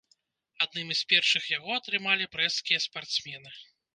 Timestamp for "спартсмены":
2.89-3.55